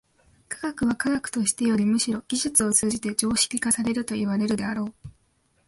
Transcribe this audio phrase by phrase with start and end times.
[0.49, 4.93] 科学は科学としてよりむしろ技術を通じて常識化されるといわれるであろう。